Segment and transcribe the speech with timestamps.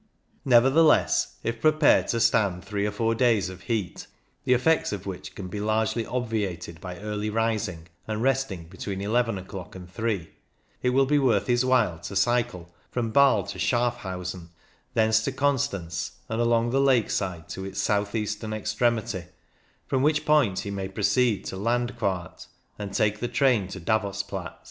[0.45, 4.07] Nevertheless, if prepared to stand three or four days of heat,
[4.45, 9.37] the effects of which can be largely obviated by early rising, and resting between eleven
[9.37, 10.31] o'clock and three,
[10.81, 14.49] it will be worth his while to cycle from BMe to Schaffhausen,
[14.95, 19.25] thence to Constance, and along the lake side to its south eastern extremity,
[19.85, 22.47] from which point he may proceed to Landquart
[22.79, 24.57] and take the train to Davos Platz.